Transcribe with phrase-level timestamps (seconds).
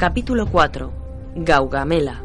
[0.00, 0.92] Capítulo 4.
[1.36, 2.22] Gaugamela.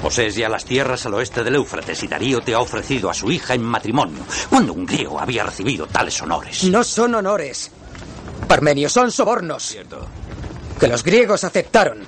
[0.00, 3.30] Posees ya las tierras al oeste del Éufrates y Darío te ha ofrecido a su
[3.30, 4.20] hija en matrimonio.
[4.48, 6.64] ¿Cuándo un griego había recibido tales honores?
[6.64, 7.70] No son honores.
[8.48, 9.62] Parmenio, son sobornos.
[9.62, 10.06] Cierto.
[10.80, 11.98] Que los griegos aceptaron.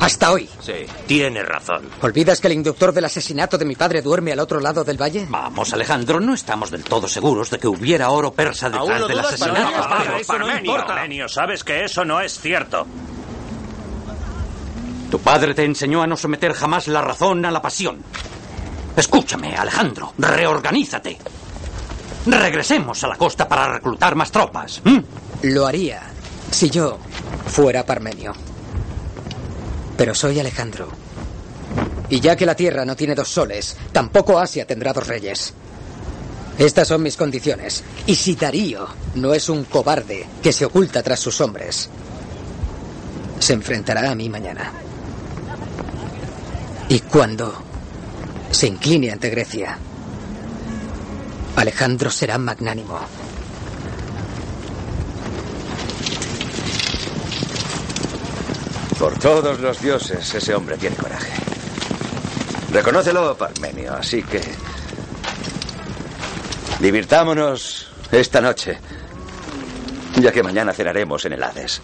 [0.00, 0.48] Hasta hoy.
[0.60, 0.86] Sí.
[1.06, 1.88] Tiene razón.
[2.02, 5.26] ¿Olvidas que el inductor del asesinato de mi padre duerme al otro lado del valle?
[5.28, 9.72] Vamos, Alejandro, no estamos del todo seguros de que hubiera oro persa detrás del asesinato.
[9.72, 9.88] Parmenio?
[9.88, 10.86] Pero Pero eso no Parmenio, importa.
[10.94, 12.86] Parmenio, sabes que eso no es cierto.
[15.10, 18.02] Tu padre te enseñó a no someter jamás la razón a la pasión.
[18.96, 21.18] Escúchame, Alejandro, reorganízate.
[22.26, 24.82] Regresemos a la costa para reclutar más tropas.
[25.42, 26.02] Lo haría
[26.50, 26.98] si yo
[27.46, 28.32] fuera Parmenio.
[29.96, 30.88] Pero soy Alejandro.
[32.08, 35.52] Y ya que la Tierra no tiene dos soles, tampoco Asia tendrá dos reyes.
[36.58, 37.82] Estas son mis condiciones.
[38.06, 41.88] Y si Darío no es un cobarde que se oculta tras sus hombres,
[43.38, 44.72] se enfrentará a mí mañana.
[46.88, 47.52] Y cuando
[48.50, 49.76] se incline ante Grecia,
[51.56, 53.00] Alejandro será magnánimo.
[58.98, 61.32] Por todos los dioses, ese hombre tiene coraje.
[62.72, 64.40] Reconócelo, Parmenio, así que...
[66.80, 68.78] Divirtámonos esta noche,
[70.20, 71.82] ya que mañana cenaremos en el Hades.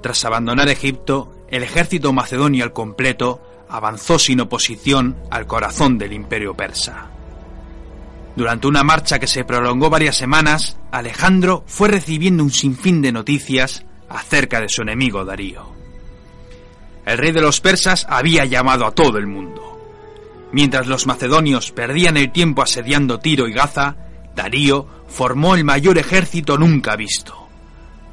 [0.00, 6.54] Tras abandonar Egipto, el ejército macedonio al completo avanzó sin oposición al corazón del imperio
[6.54, 7.06] persa.
[8.36, 13.84] Durante una marcha que se prolongó varias semanas, Alejandro fue recibiendo un sinfín de noticias
[14.10, 15.72] acerca de su enemigo Darío.
[17.06, 19.62] El rey de los persas había llamado a todo el mundo.
[20.52, 23.96] Mientras los macedonios perdían el tiempo asediando Tiro y Gaza,
[24.36, 27.48] Darío formó el mayor ejército nunca visto.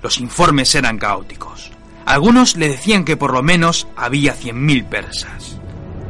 [0.01, 1.71] Los informes eran caóticos.
[2.09, 5.58] Algunos le decían que por lo menos había 100.000 persas.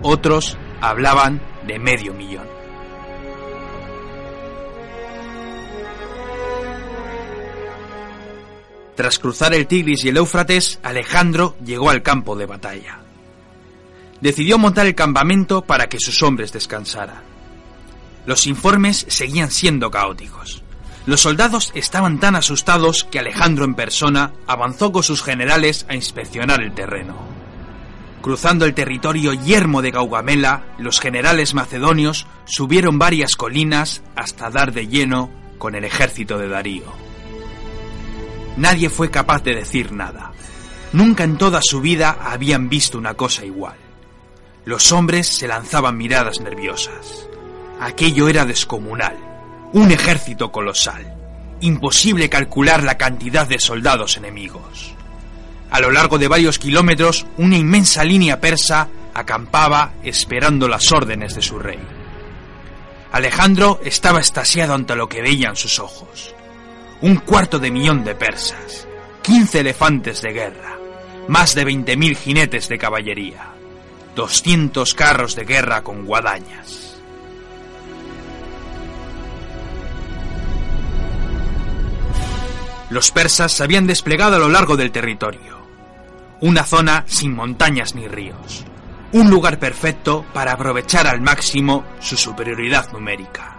[0.01, 2.47] Otros hablaban de medio millón.
[8.95, 12.99] Tras cruzar el Tigris y el Éufrates, Alejandro llegó al campo de batalla.
[14.19, 17.21] Decidió montar el campamento para que sus hombres descansaran.
[18.25, 20.63] Los informes seguían siendo caóticos.
[21.05, 26.61] Los soldados estaban tan asustados que Alejandro en persona avanzó con sus generales a inspeccionar
[26.61, 27.28] el terreno.
[28.21, 34.87] Cruzando el territorio yermo de Gaugamela, los generales macedonios subieron varias colinas hasta dar de
[34.87, 36.91] lleno con el ejército de Darío.
[38.57, 40.33] Nadie fue capaz de decir nada.
[40.91, 43.77] Nunca en toda su vida habían visto una cosa igual.
[44.65, 47.29] Los hombres se lanzaban miradas nerviosas.
[47.79, 49.17] Aquello era descomunal.
[49.71, 51.15] Un ejército colosal.
[51.61, 54.93] Imposible calcular la cantidad de soldados enemigos.
[55.71, 61.41] A lo largo de varios kilómetros, una inmensa línea persa acampaba esperando las órdenes de
[61.41, 61.79] su rey.
[63.11, 66.33] Alejandro estaba estasiado ante lo que veían sus ojos.
[67.01, 68.87] Un cuarto de millón de persas,
[69.23, 70.77] 15 elefantes de guerra,
[71.27, 73.53] más de 20.000 jinetes de caballería,
[74.15, 76.99] 200 carros de guerra con guadañas.
[82.89, 85.58] Los persas se habían desplegado a lo largo del territorio.
[86.41, 88.65] Una zona sin montañas ni ríos.
[89.11, 93.57] Un lugar perfecto para aprovechar al máximo su superioridad numérica.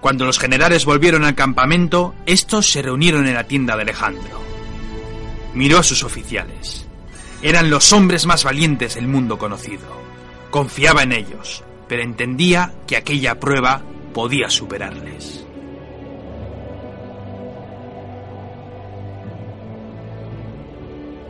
[0.00, 4.40] Cuando los generales volvieron al campamento, estos se reunieron en la tienda de Alejandro.
[5.54, 6.86] Miró a sus oficiales.
[7.42, 10.02] Eran los hombres más valientes del mundo conocido.
[10.50, 13.82] Confiaba en ellos, pero entendía que aquella prueba
[14.14, 15.43] podía superarles.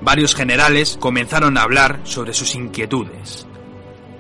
[0.05, 3.47] Varios generales comenzaron a hablar sobre sus inquietudes.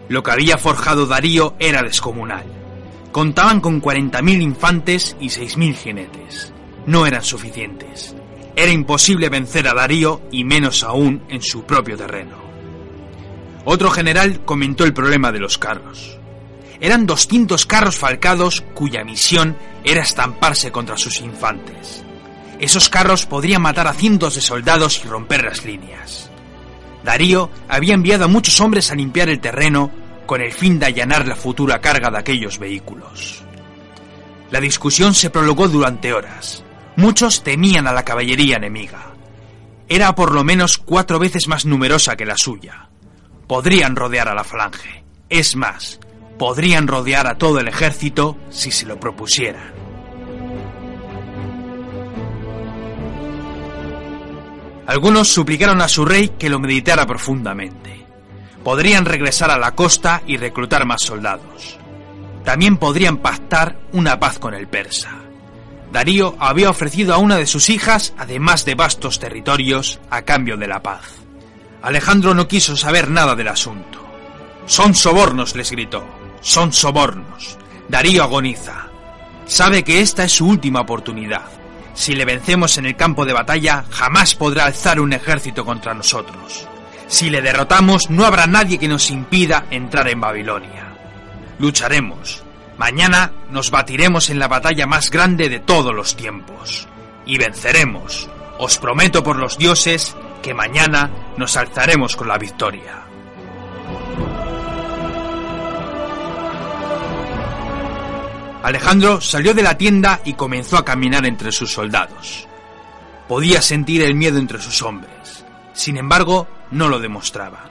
[0.09, 2.47] Lo que había forjado Darío era descomunal.
[3.13, 6.55] Contaban con 40.000 infantes y 6.000 jinetes.
[6.87, 8.17] No eran suficientes.
[8.57, 12.39] Era imposible vencer a Darío y menos aún en su propio terreno.
[13.67, 16.19] Otro general comentó el problema de los carros.
[16.81, 19.55] Eran 200 carros falcados cuya misión
[19.85, 22.05] era estamparse contra sus infantes.
[22.59, 26.31] Esos carros podrían matar a cientos de soldados y romper las líneas.
[27.03, 29.91] Darío había enviado a muchos hombres a limpiar el terreno
[30.27, 33.43] con el fin de allanar la futura carga de aquellos vehículos.
[34.51, 36.65] La discusión se prolongó durante horas.
[36.97, 39.11] Muchos temían a la caballería enemiga.
[39.87, 42.89] era por lo menos cuatro veces más numerosa que la suya.
[43.47, 45.05] Podrían rodear a la falange.
[45.29, 46.01] Es más,
[46.39, 49.74] podrían rodear a todo el ejército si se lo propusieran.
[54.87, 58.05] Algunos suplicaron a su rey que lo meditara profundamente.
[58.63, 61.79] Podrían regresar a la costa y reclutar más soldados.
[62.45, 65.11] También podrían pactar una paz con el persa.
[65.93, 70.67] Darío había ofrecido a una de sus hijas, además de vastos territorios, a cambio de
[70.67, 71.03] la paz.
[71.83, 74.05] Alejandro no quiso saber nada del asunto.
[74.67, 76.05] Son sobornos, les gritó.
[76.41, 77.57] Son sobornos.
[77.89, 78.89] Darío agoniza.
[79.47, 81.45] Sabe que esta es su última oportunidad.
[81.95, 86.67] Si le vencemos en el campo de batalla, jamás podrá alzar un ejército contra nosotros.
[87.07, 90.93] Si le derrotamos, no habrá nadie que nos impida entrar en Babilonia.
[91.59, 92.43] Lucharemos.
[92.77, 96.89] Mañana nos batiremos en la batalla más grande de todos los tiempos.
[97.25, 98.29] Y venceremos.
[98.59, 103.04] Os prometo por los dioses que mañana nos alzaremos con la victoria.
[108.65, 112.49] Alejandro salió de la tienda y comenzó a caminar entre sus soldados.
[113.29, 115.45] Podía sentir el miedo entre sus hombres.
[115.75, 117.65] Sin embargo, no lo demostraba.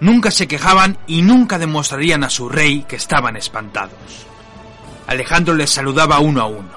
[0.00, 4.26] Nunca se quejaban y nunca demostrarían a su rey que estaban espantados.
[5.06, 6.74] Alejandro les saludaba uno a uno.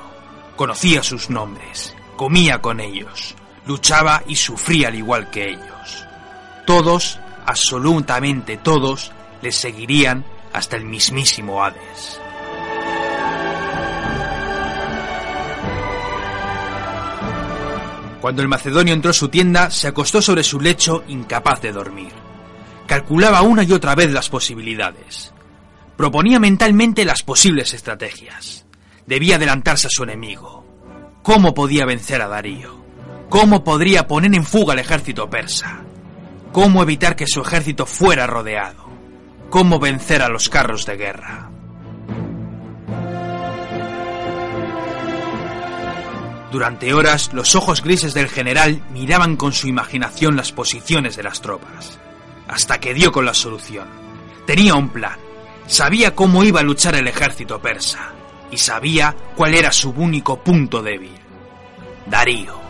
[0.55, 3.35] Conocía sus nombres, comía con ellos,
[3.67, 6.05] luchaba y sufría al igual que ellos.
[6.65, 9.11] Todos, absolutamente todos,
[9.41, 10.23] les seguirían
[10.53, 12.21] hasta el mismísimo Hades.
[18.25, 22.11] Cuando el macedonio entró a su tienda, se acostó sobre su lecho incapaz de dormir.
[22.87, 25.31] Calculaba una y otra vez las posibilidades.
[25.95, 28.65] Proponía mentalmente las posibles estrategias.
[29.05, 30.65] Debía adelantarse a su enemigo.
[31.21, 32.83] ¿Cómo podía vencer a Darío?
[33.29, 35.83] ¿Cómo podría poner en fuga al ejército persa?
[36.51, 38.89] ¿Cómo evitar que su ejército fuera rodeado?
[39.51, 41.51] ¿Cómo vencer a los carros de guerra?
[46.55, 51.41] Durante horas, los ojos grises del general miraban con su imaginación las posiciones de las
[51.41, 51.99] tropas,
[52.47, 53.89] hasta que dio con la solución.
[54.47, 55.19] Tenía un plan.
[55.67, 58.13] Sabía cómo iba a luchar el ejército persa,
[58.51, 61.19] y sabía cuál era su único punto débil.
[62.05, 62.64] Darío.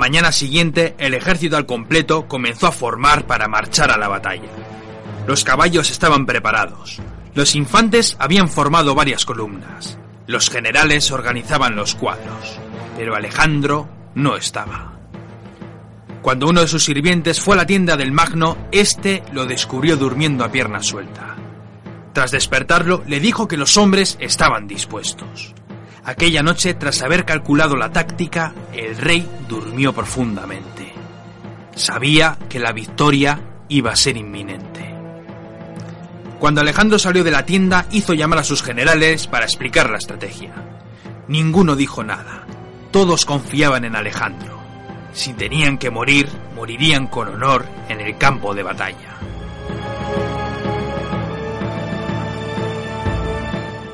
[0.00, 4.48] Mañana siguiente, el ejército al completo comenzó a formar para marchar a la batalla.
[5.26, 7.00] Los caballos estaban preparados.
[7.34, 9.98] Los infantes habían formado varias columnas.
[10.26, 12.58] Los generales organizaban los cuadros.
[12.96, 14.94] Pero Alejandro no estaba.
[16.22, 20.44] Cuando uno de sus sirvientes fue a la tienda del Magno, éste lo descubrió durmiendo
[20.44, 21.36] a pierna suelta.
[22.14, 25.54] Tras despertarlo, le dijo que los hombres estaban dispuestos.
[26.04, 30.92] Aquella noche, tras haber calculado la táctica, el rey durmió profundamente.
[31.74, 34.94] Sabía que la victoria iba a ser inminente.
[36.38, 40.54] Cuando Alejandro salió de la tienda, hizo llamar a sus generales para explicar la estrategia.
[41.28, 42.46] Ninguno dijo nada.
[42.90, 44.58] Todos confiaban en Alejandro.
[45.12, 49.16] Si tenían que morir, morirían con honor en el campo de batalla.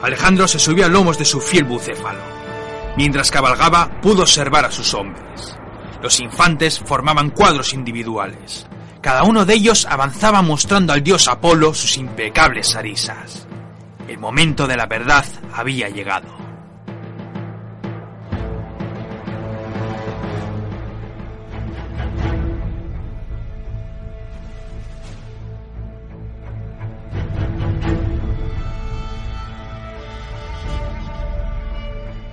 [0.07, 2.21] Alejandro se subió a lomos de su fiel bucéfalo.
[2.97, 5.59] Mientras cabalgaba, pudo observar a sus hombres.
[6.01, 8.69] Los infantes formaban cuadros individuales.
[9.01, 13.49] Cada uno de ellos avanzaba mostrando al dios Apolo sus impecables arisas.
[14.07, 16.46] El momento de la verdad había llegado.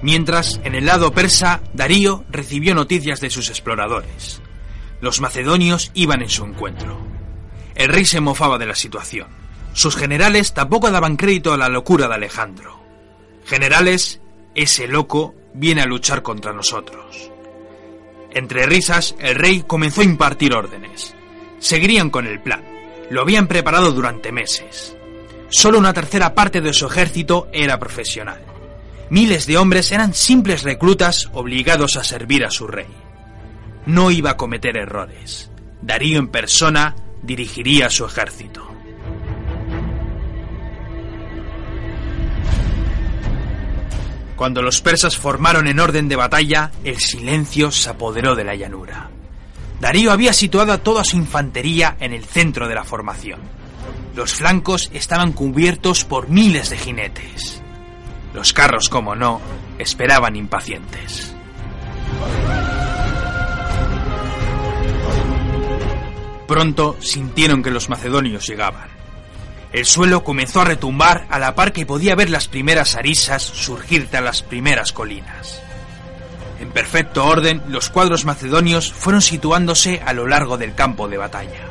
[0.04, 4.42] Mientras, en el lado persa, Darío recibió noticias de sus exploradores.
[5.00, 7.00] Los macedonios iban en su encuentro.
[7.74, 9.30] El rey se mofaba de la situación.
[9.72, 12.84] Sus generales tampoco daban crédito a la locura de Alejandro.
[13.46, 14.20] Generales,
[14.56, 17.32] ese loco viene a luchar contra nosotros.
[18.32, 21.16] Entre risas, el rey comenzó a impartir órdenes.
[21.60, 22.62] Seguirían con el plan.
[23.10, 24.98] Lo habían preparado durante meses.
[25.48, 28.53] Solo una tercera parte de su ejército era profesional.
[29.10, 32.88] Miles de hombres eran simples reclutas obligados a servir a su rey.
[33.86, 35.52] No iba a cometer errores.
[35.82, 38.68] Darío en persona dirigiría su ejército.
[44.36, 49.10] Cuando los persas formaron en orden de batalla, el silencio se apoderó de la llanura.
[49.80, 53.40] Darío había situado a toda su infantería en el centro de la formación.
[54.16, 57.63] Los flancos estaban cubiertos por miles de jinetes.
[58.34, 59.40] Los carros, como no,
[59.78, 61.36] esperaban impacientes.
[66.48, 68.90] Pronto sintieron que los macedonios llegaban.
[69.72, 74.10] El suelo comenzó a retumbar a la par que podía ver las primeras arisas surgir
[74.10, 75.62] de las primeras colinas.
[76.60, 81.62] En perfecto orden, los cuadros macedonios fueron situándose a lo largo del campo de batalla.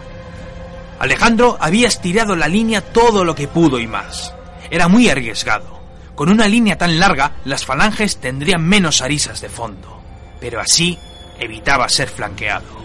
[0.98, 4.34] Alejandro había estirado la línea todo lo que pudo y más.
[4.70, 5.81] Era muy arriesgado.
[6.14, 10.02] Con una línea tan larga, las falanges tendrían menos arisas de fondo,
[10.40, 10.98] pero así
[11.38, 12.82] evitaba ser flanqueado.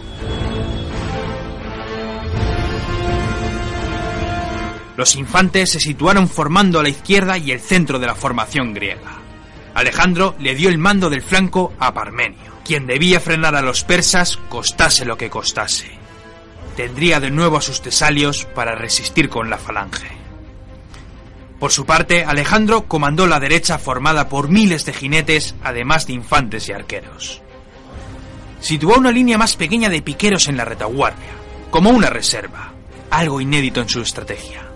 [4.96, 9.20] Los infantes se situaron formando a la izquierda y el centro de la formación griega.
[9.76, 14.38] Alejandro le dio el mando del flanco a Parmenio, quien debía frenar a los persas
[14.50, 15.92] costase lo que costase.
[16.76, 20.17] Tendría de nuevo a sus tesalios para resistir con la falange.
[21.60, 26.70] Por su parte, Alejandro comandó la derecha formada por miles de jinetes, además de infantes
[26.70, 27.42] y arqueros.
[28.60, 31.32] Situó una línea más pequeña de piqueros en la retaguardia,
[31.72, 32.74] como una reserva,
[33.10, 34.68] algo inédito en su estrategia.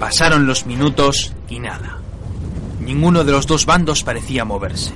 [0.00, 1.98] Pasaron los minutos y nada.
[2.80, 4.94] Ninguno de los dos bandos parecía moverse.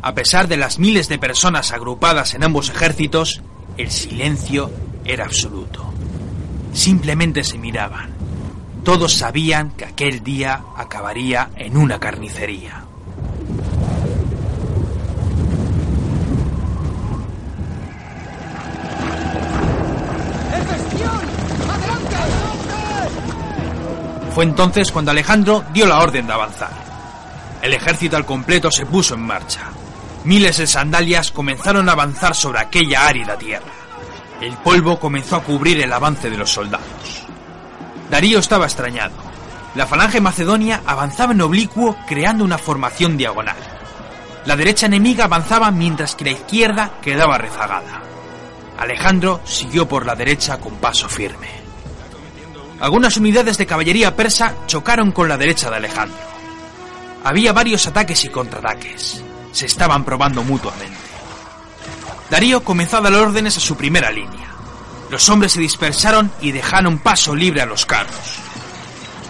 [0.00, 3.42] A pesar de las miles de personas agrupadas en ambos ejércitos,
[3.76, 4.70] el silencio
[5.04, 5.92] era absoluto.
[6.72, 8.10] Simplemente se miraban.
[8.84, 12.84] Todos sabían que aquel día acabaría en una carnicería.
[24.34, 26.72] Fue entonces cuando Alejandro dio la orden de avanzar.
[27.60, 29.60] El ejército al completo se puso en marcha.
[30.24, 33.81] Miles de sandalias comenzaron a avanzar sobre aquella árida tierra.
[34.42, 37.26] El polvo comenzó a cubrir el avance de los soldados.
[38.10, 39.14] Darío estaba extrañado.
[39.76, 43.56] La falange macedonia avanzaba en oblicuo creando una formación diagonal.
[44.44, 48.02] La derecha enemiga avanzaba mientras que la izquierda quedaba rezagada.
[48.80, 51.48] Alejandro siguió por la derecha con paso firme.
[52.80, 56.18] Algunas unidades de caballería persa chocaron con la derecha de Alejandro.
[57.22, 59.22] Había varios ataques y contraataques.
[59.52, 61.11] Se estaban probando mutuamente.
[62.32, 64.48] Darío comenzó a dar órdenes a su primera línea.
[65.10, 68.38] Los hombres se dispersaron y dejaron paso libre a los carros.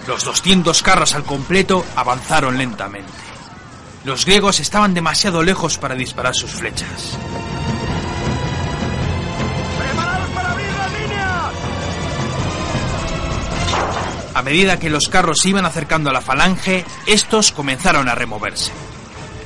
[0.06, 3.10] Los 200 carros al completo avanzaron lentamente.
[4.04, 7.18] Los griegos estaban demasiado lejos para disparar sus flechas.
[14.32, 18.70] A medida que los carros se iban acercando a la falange, estos comenzaron a removerse.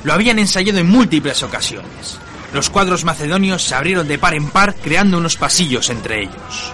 [0.03, 2.19] Lo habían ensayado en múltiples ocasiones.
[2.53, 6.73] Los cuadros macedonios se abrieron de par en par creando unos pasillos entre ellos.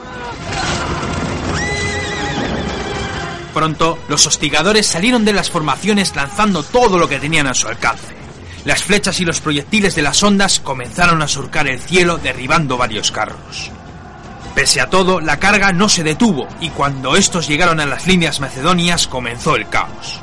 [3.54, 8.16] Pronto, los hostigadores salieron de las formaciones lanzando todo lo que tenían a su alcance.
[8.66, 13.12] Las flechas y los proyectiles de las ondas comenzaron a surcar el cielo derribando varios
[13.12, 13.72] carros.
[14.56, 18.40] Pese a todo, la carga no se detuvo y cuando estos llegaron a las líneas
[18.40, 20.23] macedonias comenzó el caos.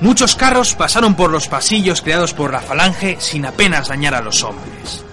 [0.00, 4.42] Muchos carros pasaron por los pasillos creados por la falange sin apenas dañar a los
[4.42, 5.04] hombres.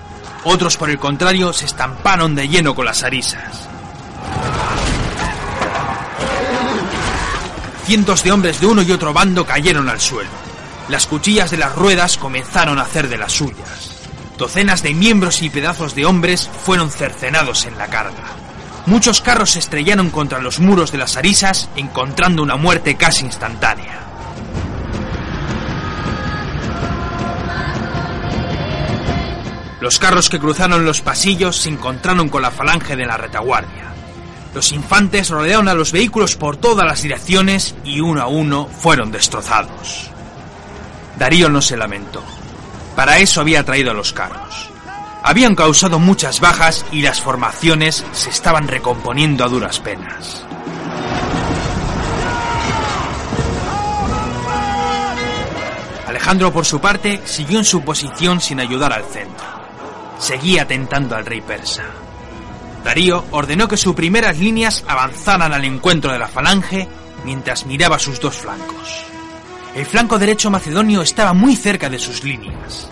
[0.43, 3.69] Otros, por el contrario, se estamparon de lleno con las arisas.
[7.85, 10.29] Cientos de hombres de uno y otro bando cayeron al suelo.
[10.89, 13.91] Las cuchillas de las ruedas comenzaron a hacer de las suyas.
[14.37, 18.23] Docenas de miembros y pedazos de hombres fueron cercenados en la carga.
[18.85, 24.02] Muchos carros se estrellaron contra los muros de las arisas, encontrando una muerte casi instantánea.
[29.83, 33.91] Los carros que cruzaron los pasillos se encontraron con la falange de la retaguardia.
[34.55, 39.11] Los infantes rodearon a los vehículos por todas las direcciones y uno a uno fueron
[39.11, 40.09] destrozados.
[41.19, 42.23] Darío no se lamentó.
[42.95, 44.69] Para eso había traído a los carros.
[45.21, 50.45] Habían causado muchas bajas y las formaciones se estaban recomponiendo a duras penas.
[56.07, 59.62] Alejandro, por su parte, siguió en su posición sin ayudar al centro.
[60.23, 61.83] Seguía tentando al rey persa.
[62.81, 66.87] Darío ordenó que sus primeras líneas avanzaran al encuentro de la falange
[67.25, 69.03] mientras miraba sus dos flancos.
[69.75, 72.87] El flanco derecho macedonio estaba muy cerca de sus líneas.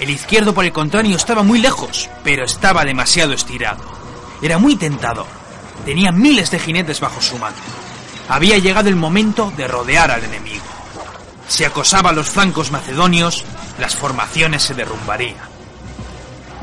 [0.00, 3.84] El izquierdo, por el contrario, estaba muy lejos, pero estaba demasiado estirado.
[4.40, 5.26] Era muy tentador.
[5.84, 7.60] Tenía miles de jinetes bajo su mando.
[8.30, 10.64] Había llegado el momento de rodear al enemigo.
[11.46, 13.44] si acosaba a los flancos macedonios,
[13.78, 15.53] las formaciones se derrumbarían.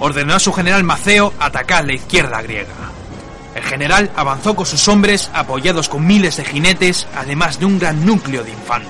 [0.04, 2.74] Ordenó a su general Maceo atacar la izquierda griega.
[3.54, 8.04] El general avanzó con sus hombres apoyados con miles de jinetes, además de un gran
[8.04, 8.90] núcleo de infantes.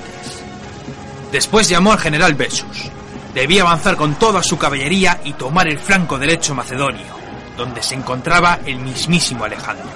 [1.30, 2.90] Después llamó al general Besus.
[3.34, 7.08] Debía avanzar con toda su caballería y tomar el flanco derecho macedonio,
[7.58, 9.92] donde se encontraba el mismísimo Alejandro.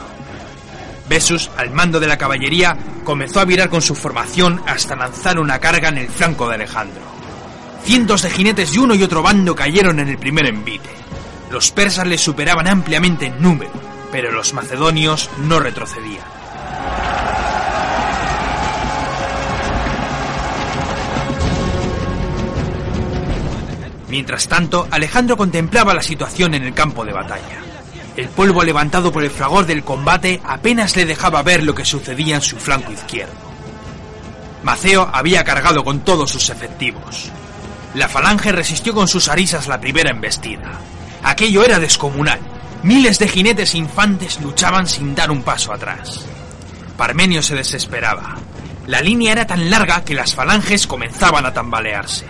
[1.08, 5.60] Besus, al mando de la caballería, comenzó a virar con su formación hasta lanzar una
[5.60, 7.04] carga en el flanco de Alejandro.
[7.86, 11.05] Cientos de jinetes de uno y otro bando cayeron en el primer envite.
[11.56, 13.72] Los persas les superaban ampliamente en número,
[14.12, 16.26] pero los macedonios no retrocedían.
[24.10, 27.62] Mientras tanto, Alejandro contemplaba la situación en el campo de batalla.
[28.18, 32.36] El polvo levantado por el fragor del combate apenas le dejaba ver lo que sucedía
[32.36, 33.32] en su flanco izquierdo.
[34.64, 37.32] Maceo había cargado con todos sus efectivos.
[37.94, 40.82] La falange resistió con sus arisas la primera embestida.
[41.24, 42.40] Aquello era descomunal.
[42.84, 46.26] Miles de jinetes infantes luchaban sin dar un paso atrás.
[46.98, 48.36] Parmenio se desesperaba.
[48.88, 52.26] La línea era tan larga que las falanges comenzaban a tambalearse.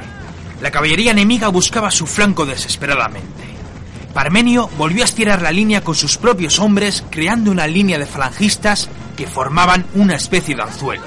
[0.61, 3.43] La caballería enemiga buscaba su flanco desesperadamente.
[4.13, 8.89] Parmenio volvió a estirar la línea con sus propios hombres, creando una línea de falangistas
[9.17, 11.03] que formaban una especie de anzuelo.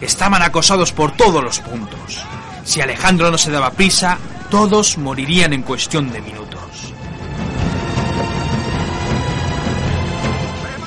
[0.00, 2.22] Estaban acosados por todos los puntos.
[2.64, 4.18] Si Alejandro no se daba prisa,
[4.50, 6.57] todos morirían en cuestión de minutos.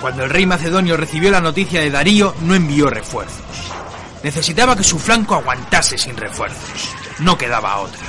[0.02, 3.46] Cuando el rey macedonio recibió la noticia de Darío, no envió refuerzos.
[4.24, 6.90] Necesitaba que su flanco aguantase sin refuerzos.
[7.20, 8.08] No quedaba otra.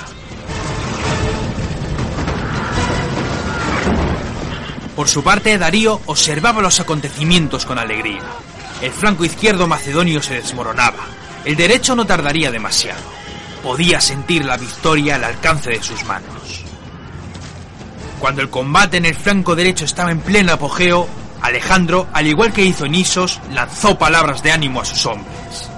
[4.97, 8.23] Por su parte, Darío observaba los acontecimientos con alegría.
[8.81, 11.05] El flanco izquierdo macedonio se desmoronaba.
[11.45, 13.03] El derecho no tardaría demasiado.
[13.63, 16.65] Podía sentir la victoria al alcance de sus manos.
[18.19, 21.09] Cuando el combate en el flanco derecho estaba en pleno apogeo,
[21.43, 25.69] Alejandro, al igual que hizo en Isos, lanzó palabras de ánimo a sus hombres.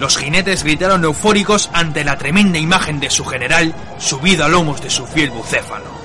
[0.00, 4.90] Los jinetes gritaron eufóricos ante la tremenda imagen de su general subido a lomos de
[4.90, 5.98] su fiel bucéfalo.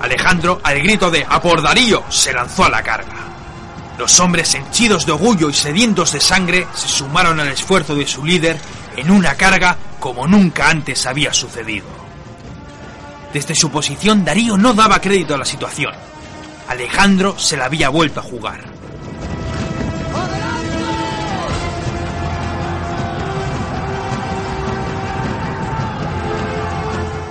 [0.00, 3.16] Alejandro, al grito de ¡A por Darío!, se lanzó a la carga.
[3.98, 8.24] Los hombres henchidos de orgullo y sedientos de sangre se sumaron al esfuerzo de su
[8.24, 8.58] líder
[8.96, 11.86] en una carga como nunca antes había sucedido.
[13.32, 15.92] Desde su posición, Darío no daba crédito a la situación.
[16.70, 18.60] Alejandro se la había vuelto a jugar.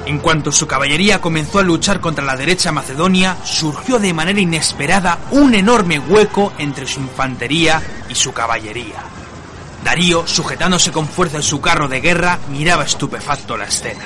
[0.05, 5.19] En cuanto su caballería comenzó a luchar contra la derecha macedonia, surgió de manera inesperada
[5.31, 9.01] un enorme hueco entre su infantería y su caballería.
[9.85, 14.03] Darío, sujetándose con fuerza en su carro de guerra, miraba estupefacto la escena.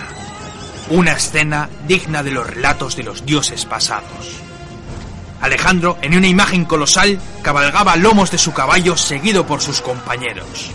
[0.91, 4.53] Una escena digna de los relatos de los dioses pasados.
[5.43, 10.71] Alejandro, en una imagen colosal, cabalgaba lomos de su caballo seguido por sus compañeros.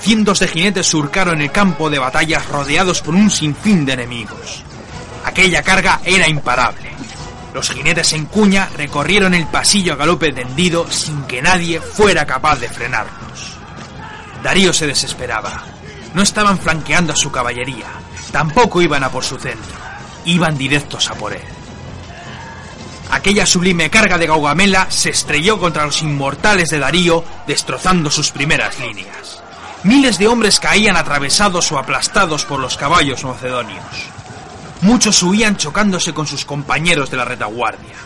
[0.00, 4.62] Cientos de jinetes surcaron el campo de batallas rodeados por un sinfín de enemigos.
[5.24, 6.92] Aquella carga era imparable.
[7.52, 12.60] Los jinetes en cuña recorrieron el pasillo a galope tendido sin que nadie fuera capaz
[12.60, 13.58] de frenarlos.
[14.40, 15.64] Darío se desesperaba.
[16.14, 17.86] No estaban flanqueando a su caballería,
[18.30, 19.74] tampoco iban a por su centro,
[20.26, 21.42] iban directos a por él.
[23.12, 28.80] Aquella sublime carga de Gaugamela se estrelló contra los inmortales de Darío, destrozando sus primeras
[28.80, 29.42] líneas.
[29.84, 33.84] Miles de hombres caían atravesados o aplastados por los caballos macedonios.
[34.80, 37.96] Muchos huían chocándose con sus compañeros de la retaguardia.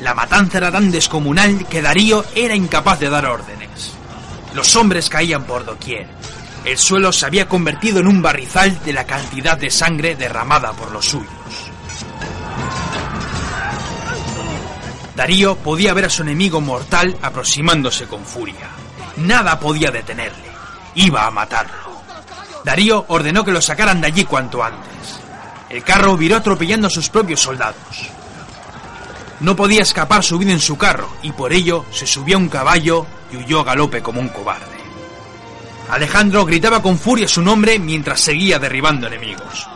[0.00, 3.94] La matanza era tan descomunal que Darío era incapaz de dar órdenes.
[4.54, 6.06] Los hombres caían por doquier.
[6.64, 10.92] El suelo se había convertido en un barrizal de la cantidad de sangre derramada por
[10.92, 11.63] los suyos.
[15.16, 18.68] Darío podía ver a su enemigo mortal aproximándose con furia.
[19.16, 20.50] Nada podía detenerle.
[20.96, 22.02] Iba a matarlo.
[22.64, 25.20] Darío ordenó que lo sacaran de allí cuanto antes.
[25.68, 28.10] El carro viró atropellando a sus propios soldados.
[29.40, 33.06] No podía escapar subido en su carro y por ello se subió a un caballo
[33.30, 34.74] y huyó a galope como un cobarde.
[35.90, 39.68] Alejandro gritaba con furia su nombre mientras seguía derribando enemigos.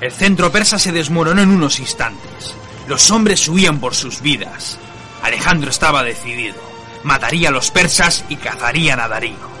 [0.00, 2.54] El centro persa se desmoronó en unos instantes.
[2.86, 4.78] Los hombres huían por sus vidas.
[5.22, 6.56] Alejandro estaba decidido.
[7.04, 9.52] Mataría a los persas y cazarían a Darío.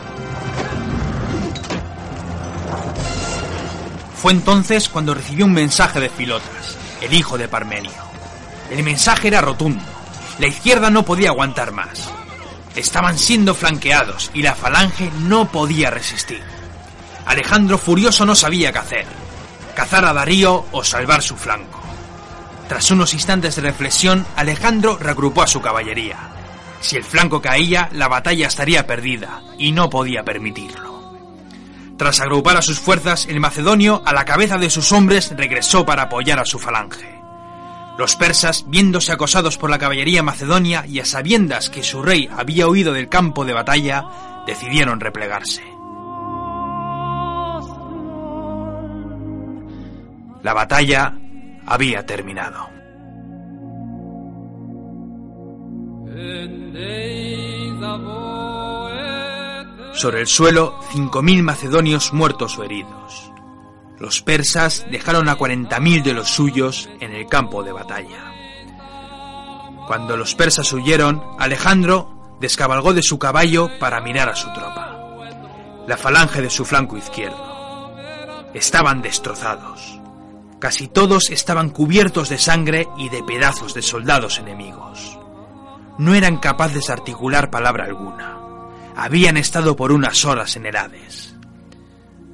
[4.22, 7.90] Fue entonces cuando recibió un mensaje de Filotas, el hijo de Parmenio.
[8.70, 9.82] El mensaje era rotundo.
[10.38, 12.08] La izquierda no podía aguantar más.
[12.76, 16.42] Estaban siendo flanqueados y la falange no podía resistir.
[17.26, 19.06] Alejandro furioso no sabía qué hacer.
[19.74, 21.81] Cazar a Darío o salvar su flanco.
[22.72, 26.16] Tras unos instantes de reflexión, Alejandro reagrupó a su caballería.
[26.80, 31.12] Si el flanco caía, la batalla estaría perdida, y no podía permitirlo.
[31.98, 36.04] Tras agrupar a sus fuerzas, el macedonio, a la cabeza de sus hombres, regresó para
[36.04, 37.20] apoyar a su falange.
[37.98, 42.68] Los persas, viéndose acosados por la caballería macedonia y a sabiendas que su rey había
[42.68, 44.06] huido del campo de batalla,
[44.46, 45.62] decidieron replegarse.
[50.42, 51.18] La batalla
[51.66, 52.68] había terminado.
[59.94, 63.30] Sobre el suelo, 5.000 macedonios muertos o heridos.
[63.98, 68.32] Los persas dejaron a 40.000 de los suyos en el campo de batalla.
[69.86, 74.98] Cuando los persas huyeron, Alejandro descabalgó de su caballo para mirar a su tropa.
[75.86, 77.92] La falange de su flanco izquierdo.
[78.54, 80.01] Estaban destrozados.
[80.62, 85.18] Casi todos estaban cubiertos de sangre y de pedazos de soldados enemigos.
[85.98, 88.38] No eran capaces de articular palabra alguna
[88.96, 91.34] habían estado por unas horas en Herades.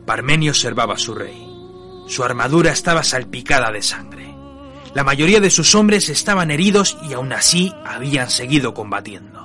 [0.05, 1.47] Parmenio observaba a su rey.
[2.07, 4.35] Su armadura estaba salpicada de sangre.
[4.95, 9.39] La mayoría de sus hombres estaban heridos y aún así habían seguido combatiendo.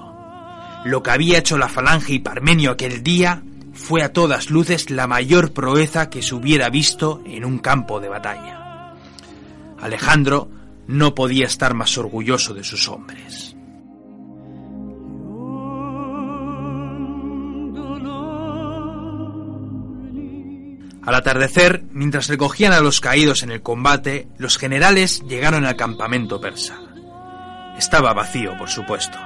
[0.83, 3.43] Lo que había hecho la falange y Parmenio aquel día
[3.73, 8.09] fue a todas luces la mayor proeza que se hubiera visto en un campo de
[8.09, 8.62] batalla.
[9.83, 10.49] Alejandro
[10.87, 13.53] no podía estar más orgulloso de sus hombres.
[21.05, 26.39] Al atardecer, mientras recogían a los caídos en el combate, los generales llegaron al campamento
[26.39, 26.79] persa.
[27.77, 29.17] Estaba vacío, por supuesto.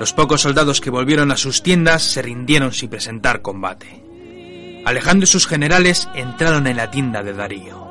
[0.00, 4.02] Los pocos soldados que volvieron a sus tiendas se rindieron sin presentar combate.
[4.86, 7.86] Alejandro y sus generales entraron en la tienda de Darío.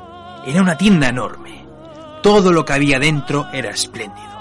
[0.48, 1.67] Era una tienda enorme.
[2.22, 4.38] Todo lo que había dentro era espléndido.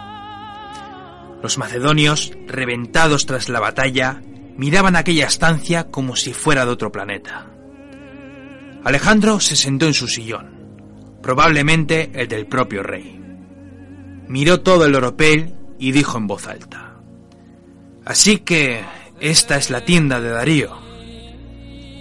[1.42, 4.22] Los macedonios, reventados tras la batalla,
[4.56, 7.46] miraban aquella estancia como si fuera de otro planeta.
[8.84, 13.20] Alejandro se sentó en su sillón, probablemente el del propio rey.
[14.28, 16.96] Miró todo el oropel y dijo en voz alta,
[18.04, 18.84] Así que
[19.20, 20.70] esta es la tienda de Darío.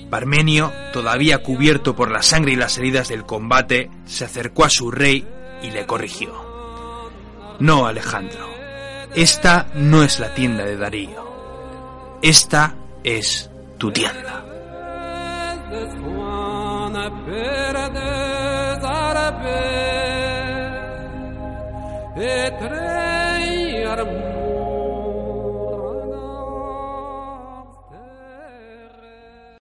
[0.09, 4.91] Parmenio, todavía cubierto por la sangre y las heridas del combate, se acercó a su
[4.91, 5.27] rey
[5.65, 6.31] y le corrigió.
[7.59, 8.47] No, Alejandro,
[9.15, 11.25] esta no es la tienda de Darío.
[12.21, 14.43] Esta es tu tienda.